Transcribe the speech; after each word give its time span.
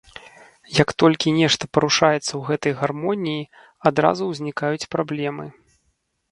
Як 0.83 0.89
толькі 1.03 1.33
нешта 1.39 1.63
парушаецца 1.75 2.17
ў 2.21 2.41
гэтай 2.49 2.73
гармоніі, 2.81 3.47
адразу 3.93 4.23
ўзнікаюць 4.33 4.89
праблемы. 4.97 5.45